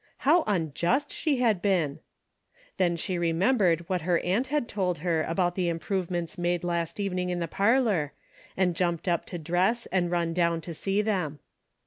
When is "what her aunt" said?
3.87-4.47